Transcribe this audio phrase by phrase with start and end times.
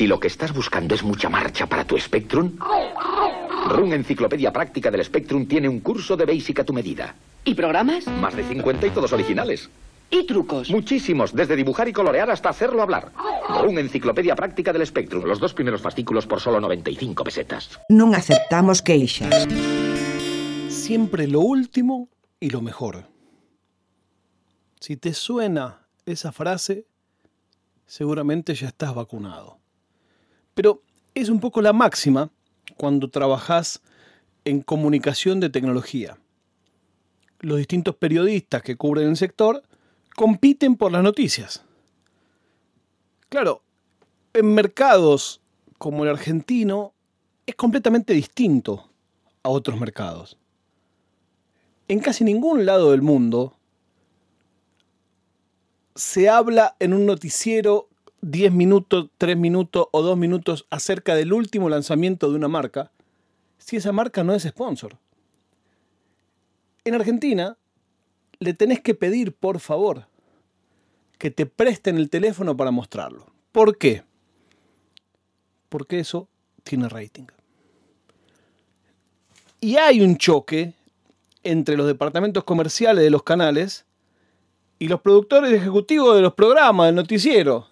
[0.00, 2.56] Si lo que estás buscando es mucha marcha para tu Spectrum,
[3.68, 7.14] Run Enciclopedia Práctica del Spectrum tiene un curso de Basic a tu medida.
[7.44, 8.06] ¿Y programas?
[8.06, 9.68] Más de 50 y todos originales.
[10.08, 10.70] ¿Y trucos?
[10.70, 13.12] Muchísimos, desde dibujar y colorear hasta hacerlo hablar.
[13.62, 17.68] Run Enciclopedia Práctica del Spectrum, los dos primeros fascículos por solo 95 pesetas.
[17.92, 19.44] Non aceptamos queixas.
[20.72, 22.08] Siempre lo último
[22.40, 23.04] y lo mejor.
[24.80, 26.88] Si te suena esa frase,
[27.84, 29.59] seguramente ya estás vacunado.
[30.60, 30.82] Pero
[31.14, 32.28] es un poco la máxima
[32.76, 33.80] cuando trabajas
[34.44, 36.18] en comunicación de tecnología.
[37.38, 39.62] Los distintos periodistas que cubren el sector
[40.14, 41.64] compiten por las noticias.
[43.30, 43.62] Claro,
[44.34, 45.40] en mercados
[45.78, 46.92] como el argentino
[47.46, 48.90] es completamente distinto
[49.42, 50.36] a otros mercados.
[51.88, 53.56] En casi ningún lado del mundo
[55.94, 57.89] se habla en un noticiero
[58.22, 62.90] 10 minutos, 3 minutos o 2 minutos acerca del último lanzamiento de una marca
[63.58, 64.98] si esa marca no es sponsor.
[66.84, 67.56] En Argentina
[68.38, 70.06] le tenés que pedir, por favor,
[71.18, 73.26] que te presten el teléfono para mostrarlo.
[73.52, 74.02] ¿Por qué?
[75.68, 76.28] Porque eso
[76.64, 77.26] tiene rating.
[79.60, 80.72] Y hay un choque
[81.42, 83.84] entre los departamentos comerciales de los canales
[84.78, 87.68] y los productores ejecutivos de los programas, del noticiero.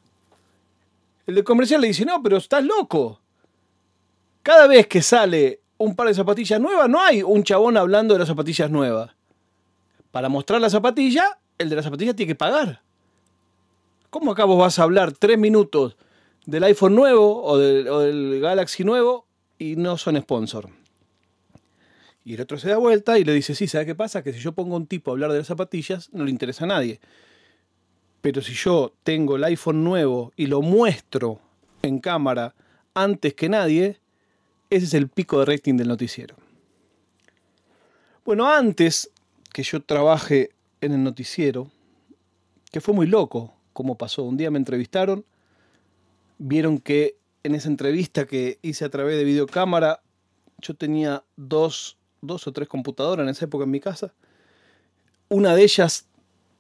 [1.28, 3.20] El de comercial le dice, no, pero estás loco.
[4.42, 8.20] Cada vez que sale un par de zapatillas nuevas, no hay un chabón hablando de
[8.20, 9.10] las zapatillas nuevas.
[10.10, 12.80] Para mostrar la zapatilla, el de la zapatilla tiene que pagar.
[14.08, 15.98] ¿Cómo acá vos vas a hablar tres minutos
[16.46, 19.26] del iPhone nuevo o del, o del Galaxy nuevo
[19.58, 20.70] y no son sponsor?
[22.24, 24.22] Y el otro se da vuelta y le dice, sí, ¿sabe qué pasa?
[24.22, 26.64] Que si yo pongo a un tipo a hablar de las zapatillas, no le interesa
[26.64, 27.00] a nadie.
[28.20, 31.40] Pero si yo tengo el iPhone nuevo y lo muestro
[31.82, 32.54] en cámara
[32.94, 34.00] antes que nadie,
[34.70, 36.36] ese es el pico de rating del noticiero.
[38.24, 39.10] Bueno, antes
[39.52, 41.70] que yo trabaje en el noticiero,
[42.70, 44.24] que fue muy loco como pasó.
[44.24, 45.24] Un día me entrevistaron,
[46.38, 50.02] vieron que en esa entrevista que hice a través de videocámara,
[50.58, 54.12] yo tenía dos dos o tres computadoras en esa época en mi casa.
[55.28, 56.06] Una de ellas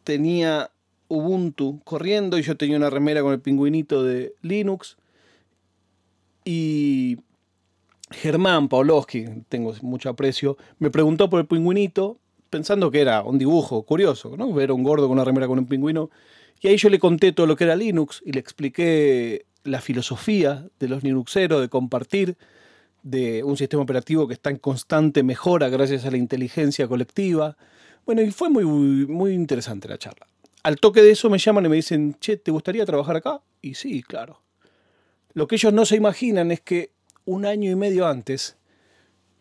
[0.04, 0.70] tenía
[1.08, 4.96] Ubuntu corriendo y yo tenía una remera con el pingüinito de Linux.
[6.44, 7.18] Y
[8.10, 12.18] Germán Pawlowski, tengo mucho aprecio, me preguntó por el pingüinito
[12.48, 14.52] pensando que era un dibujo curioso, ¿no?
[14.52, 16.10] Ver un gordo con una remera con un pingüino.
[16.60, 20.66] Y ahí yo le conté todo lo que era Linux y le expliqué la filosofía
[20.78, 22.36] de los Linuxeros, de compartir,
[23.02, 27.56] de un sistema operativo que está en constante mejora gracias a la inteligencia colectiva.
[28.06, 30.26] Bueno, y fue muy, muy interesante la charla.
[30.68, 33.40] Al toque de eso me llaman y me dicen, che, ¿te gustaría trabajar acá?
[33.62, 34.42] Y sí, claro.
[35.32, 36.92] Lo que ellos no se imaginan es que
[37.24, 38.58] un año y medio antes,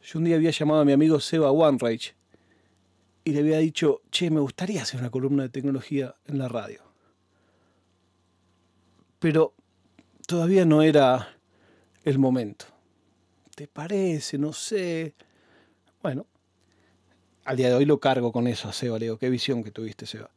[0.02, 2.16] yo un día había llamado a mi amigo Seba Wanreich
[3.26, 6.82] y le había dicho, che, me gustaría hacer una columna de tecnología en la radio.
[9.20, 9.54] Pero
[10.28, 11.36] todavía no era
[12.06, 12.68] el momento.
[13.54, 14.38] ¿Te parece?
[14.38, 15.14] No sé.
[16.02, 16.26] Bueno,
[17.44, 18.98] al día de hoy lo cargo con eso a Seba.
[18.98, 20.32] Le digo, qué visión que tuviste, Seba.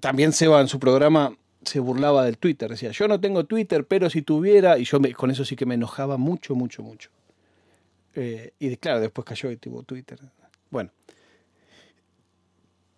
[0.00, 2.70] También Seba en su programa se burlaba del Twitter.
[2.70, 4.78] Decía, yo no tengo Twitter, pero si tuviera...
[4.78, 7.10] Y yo me, con eso sí que me enojaba mucho, mucho, mucho.
[8.14, 10.18] Eh, y claro, después cayó y tuvo Twitter.
[10.70, 10.90] Bueno.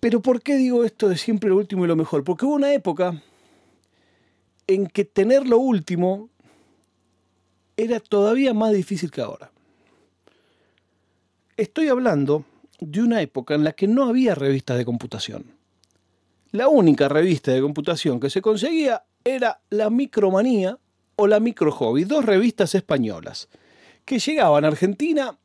[0.01, 2.23] Pero ¿por qué digo esto de siempre lo último y lo mejor?
[2.23, 3.21] Porque hubo una época
[4.67, 6.31] en que tener lo último
[7.77, 9.51] era todavía más difícil que ahora.
[11.57, 12.45] Estoy hablando
[12.79, 15.58] de una época en la que no había revistas de computación.
[16.51, 20.79] La única revista de computación que se conseguía era la Micromanía
[21.17, 23.49] o la Micro Hobby, dos revistas españolas,
[24.05, 25.37] que llegaban a Argentina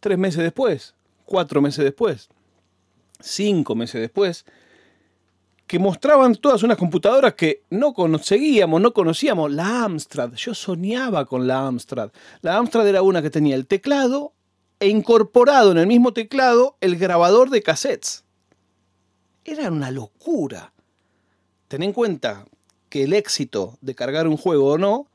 [0.00, 0.94] tres meses después,
[1.26, 2.30] cuatro meses después,
[3.20, 4.46] cinco meses después,
[5.66, 9.52] que mostraban todas unas computadoras que no conseguíamos, no conocíamos.
[9.52, 12.12] La Amstrad, yo soñaba con la Amstrad.
[12.40, 14.32] La Amstrad era una que tenía el teclado
[14.80, 18.23] e incorporado en el mismo teclado el grabador de cassettes.
[19.44, 20.72] Era una locura.
[21.68, 22.46] Ten en cuenta
[22.88, 25.08] que el éxito de cargar un juego o no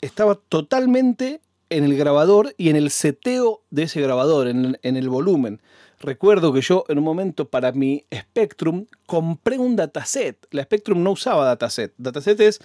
[0.00, 1.40] estaba totalmente
[1.70, 5.62] en el grabador y en el seteo de ese grabador, en, en el volumen.
[5.98, 10.46] Recuerdo que yo en un momento para mi Spectrum compré un dataset.
[10.50, 11.94] La Spectrum no usaba dataset.
[11.96, 12.60] Dataset es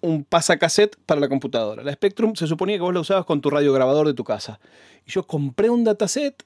[0.00, 1.82] un pasacassette para la computadora.
[1.82, 4.58] La Spectrum se suponía que vos la usabas con tu radiograbador de tu casa.
[5.06, 6.44] Y yo compré un dataset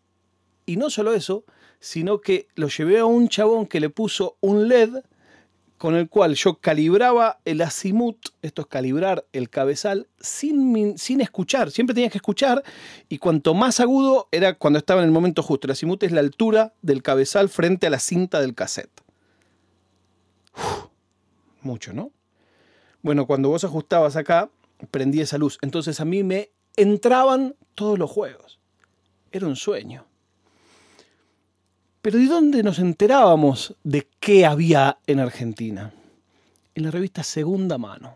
[0.66, 1.44] y no solo eso,
[1.80, 5.02] sino que lo llevé a un chabón que le puso un LED
[5.78, 11.70] con el cual yo calibraba el azimut, esto es calibrar el cabezal, sin, sin escuchar.
[11.70, 12.62] Siempre tenías que escuchar
[13.08, 15.66] y cuanto más agudo era cuando estaba en el momento justo.
[15.66, 19.02] El azimut es la altura del cabezal frente a la cinta del cassette.
[21.60, 22.10] Mucho, ¿no?
[23.02, 24.50] Bueno, cuando vos ajustabas acá,
[24.90, 25.58] prendí esa luz.
[25.60, 28.60] Entonces a mí me entraban todos los juegos.
[29.30, 30.06] Era un sueño.
[32.06, 35.92] Pero ¿de dónde nos enterábamos de qué había en Argentina?
[36.76, 38.14] En la revista Segunda Mano.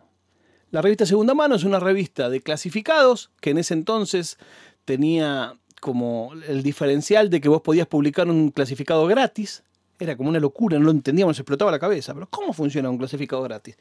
[0.70, 4.38] La revista Segunda Mano es una revista de clasificados que en ese entonces
[4.84, 9.64] tenía como el diferencial de que vos podías publicar un clasificado gratis.
[9.98, 12.14] Era como una locura, no lo entendíamos, explotaba la cabeza.
[12.14, 13.76] Pero ¿cómo funciona un clasificado gratis?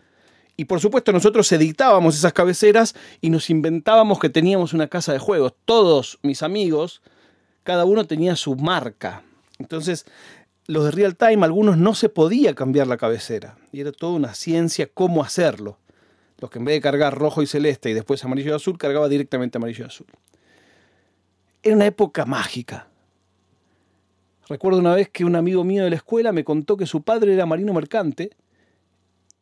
[0.56, 5.19] Y por supuesto nosotros editábamos esas cabeceras y nos inventábamos que teníamos una casa de
[5.19, 5.54] juegos.
[5.64, 7.02] Todos mis amigos,
[7.64, 9.22] cada uno tenía su marca.
[9.58, 10.06] Entonces,
[10.66, 13.56] los de real time, algunos no se podía cambiar la cabecera.
[13.72, 15.78] Y era toda una ciencia cómo hacerlo.
[16.38, 19.08] Los que en vez de cargar rojo y celeste y después amarillo y azul, cargaba
[19.08, 20.06] directamente amarillo y azul.
[21.62, 22.88] Era una época mágica.
[24.49, 27.35] Recuerdo una vez que un amigo mío de la escuela me contó que su padre
[27.35, 28.31] era marino mercante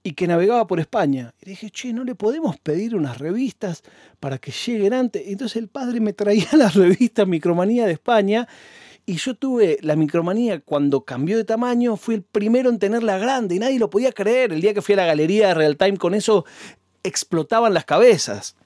[0.04, 1.34] y que navegaba por España.
[1.40, 3.82] Y dije, che, ¿no le podemos pedir unas revistas
[4.20, 5.22] para que lleguen antes?
[5.26, 8.49] Entonces el padre me traía las revistas Micromanía de España
[9.04, 13.56] y yo tuve la Micromanía cuando cambió de tamaño, fui el primero en tenerla grande
[13.56, 14.52] y nadie lo podía creer.
[14.52, 16.44] El día que fui a la galería de Real Time con eso
[17.02, 18.56] explotaban las cabezas.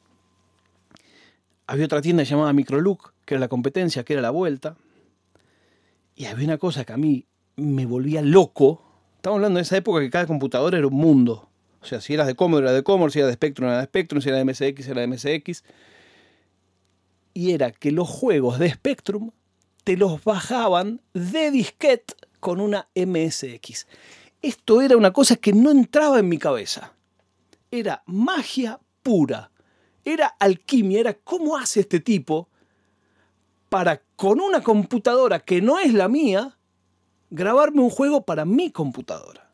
[1.67, 4.77] Había otra tienda llamada Microlook, que era la competencia, que era la vuelta.
[6.17, 7.27] Y había una cosa que a mí
[7.57, 8.83] me volvía loco.
[9.17, 11.51] Estamos hablando de esa época que cada computadora era un mundo.
[11.83, 13.85] O sea, si eras de Commodore era de Commodore, si eras de Spectrum era de
[13.85, 15.63] Spectrum, si era de MSX era de MSX.
[17.35, 19.31] Y era que los juegos de Spectrum
[19.85, 23.87] te los bajaban de disquete con una MSX.
[24.41, 26.95] Esto era una cosa que no entraba en mi cabeza.
[27.71, 29.51] Era magia pura.
[30.03, 31.01] Era alquimia.
[31.01, 32.49] Era cómo hace este tipo
[33.69, 36.57] para con una computadora que no es la mía,
[37.31, 39.51] grabarme un juego para mi computadora.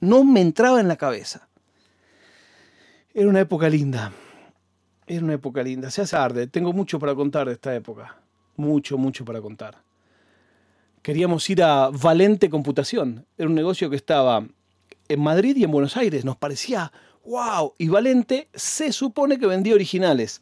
[0.00, 1.48] No me entraba en la cabeza.
[3.12, 4.12] Era una época linda.
[5.06, 5.90] Era una época linda.
[5.90, 6.46] Se hace tarde.
[6.46, 8.16] Tengo mucho para contar de esta época.
[8.56, 9.82] Mucho, mucho para contar.
[11.02, 13.26] Queríamos ir a Valente Computación.
[13.36, 14.46] Era un negocio que estaba
[15.08, 16.24] en Madrid y en Buenos Aires.
[16.24, 16.92] Nos parecía,
[17.24, 17.74] wow.
[17.78, 20.40] Y Valente se supone que vendía originales.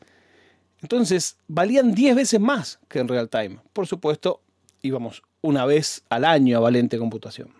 [0.83, 3.59] Entonces, valían 10 veces más que en real time.
[3.73, 4.43] Por supuesto,
[4.83, 7.53] íbamos una vez al año a Valente Computación.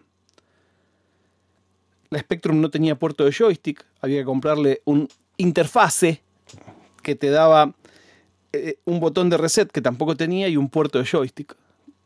[2.11, 6.23] La Spectrum no tenía puerto de joystick, había que comprarle un interfase
[7.03, 7.75] que te daba
[8.53, 11.55] eh, un botón de reset que tampoco tenía y un puerto de joystick.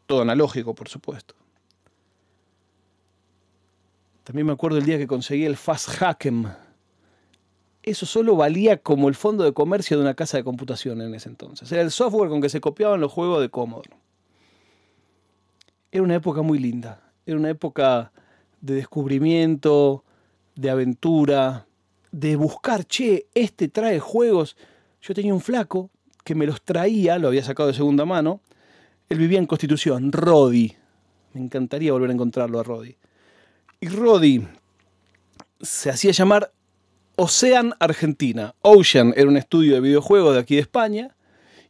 [0.06, 1.34] Todo analógico, por supuesto.
[4.24, 6.46] También me acuerdo el día que conseguí el Fast Hack'em.
[7.82, 11.28] Eso solo valía como el fondo de comercio de una casa de computación en ese
[11.28, 11.70] entonces.
[11.72, 13.90] Era el software con que se copiaban los juegos de Commodore.
[15.90, 17.02] Era una época muy linda.
[17.26, 18.12] Era una época
[18.60, 20.04] de descubrimiento,
[20.54, 21.66] de aventura,
[22.12, 24.56] de buscar, che, este trae juegos.
[25.00, 25.90] Yo tenía un flaco
[26.24, 28.40] que me los traía, lo había sacado de segunda mano.
[29.08, 30.76] Él vivía en Constitución, Rodi.
[31.34, 32.96] Me encantaría volver a encontrarlo a Rodi.
[33.80, 34.46] Y Rodi
[35.60, 36.52] se hacía llamar
[37.16, 38.54] Ocean Argentina.
[38.62, 41.14] Ocean era un estudio de videojuegos de aquí de España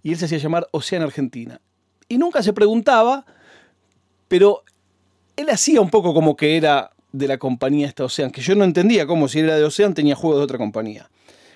[0.02, 1.60] y él se hacía llamar Ocean Argentina.
[2.08, 3.26] Y nunca se preguntaba,
[4.28, 4.62] pero
[5.36, 8.64] él hacía un poco como que era de la compañía esta Ocean, que yo no
[8.64, 11.10] entendía cómo si era de Ocean tenía juegos de otra compañía.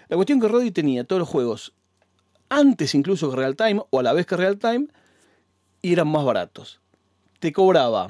[0.08, 1.72] La cuestión que Roddy tenía todos los juegos
[2.48, 4.86] antes incluso que Real Time o a la vez que Real Time
[5.82, 6.80] y eran más baratos.
[7.38, 8.08] Te cobraba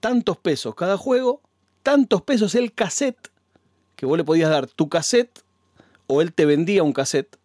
[0.00, 1.40] tantos pesos cada juego,
[1.82, 3.30] tantos pesos el cassette,
[3.96, 5.42] que vos le podías dar tu cassette
[6.06, 7.36] o él te vendía un cassette.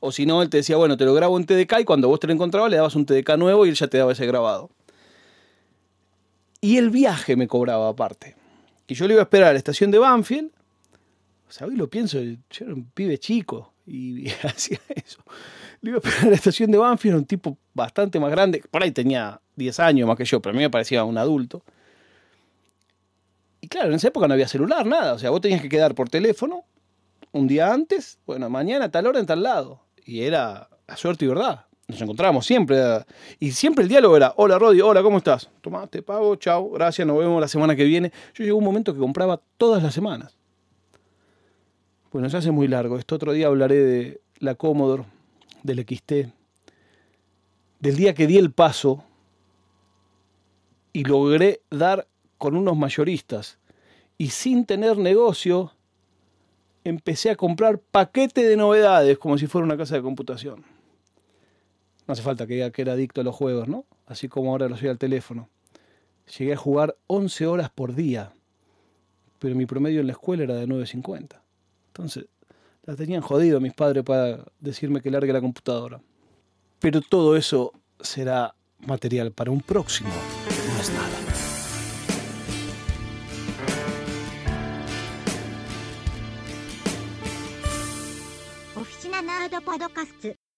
[0.00, 2.18] O si no, él te decía, bueno, te lo grabo en TDK y cuando vos
[2.18, 4.70] te lo encontrabas le dabas un TDK nuevo y él ya te daba ese grabado.
[6.60, 8.36] Y el viaje me cobraba aparte.
[8.88, 10.50] Y yo le iba a esperar a la estación de Banfield.
[11.48, 15.22] O sea, hoy lo pienso, yo era un pibe chico y hacía eso.
[15.80, 18.62] Le iba a esperar a la estación de Banfield, un tipo bastante más grande.
[18.70, 21.62] Por ahí tenía 10 años más que yo, pero a mí me parecía un adulto.
[23.72, 25.14] Claro, en esa época no había celular, nada.
[25.14, 26.66] O sea, vos tenías que quedar por teléfono
[27.32, 29.80] un día antes, bueno, mañana, tal hora, en tal lado.
[30.04, 31.64] Y era a suerte y verdad.
[31.88, 32.76] Nos encontrábamos siempre.
[33.40, 35.48] Y siempre el diálogo era, hola Rodi, hola, ¿cómo estás?
[35.62, 38.12] Tomá, te pago, chao, gracias, nos vemos la semana que viene.
[38.34, 40.36] Yo llegó un momento que compraba todas las semanas.
[42.12, 42.98] Bueno, se hace muy largo.
[42.98, 45.04] Este otro día hablaré de la Commodore,
[45.62, 46.12] del XT,
[47.80, 49.02] del día que di el paso
[50.92, 53.58] y logré dar con unos mayoristas.
[54.18, 55.72] Y sin tener negocio,
[56.84, 60.64] empecé a comprar paquete de novedades como si fuera una casa de computación.
[62.06, 63.84] No hace falta que diga que era adicto a los juegos, ¿no?
[64.06, 65.48] Así como ahora lo soy al teléfono.
[66.38, 68.32] Llegué a jugar 11 horas por día,
[69.38, 71.40] pero mi promedio en la escuela era de 9.50.
[71.88, 72.26] Entonces,
[72.84, 76.00] la tenían jodido mis padres para decirme que largue la computadora.
[76.80, 80.10] Pero todo eso será material para un próximo.
[80.10, 81.31] No es nada.
[89.72, 90.51] パドカスツ。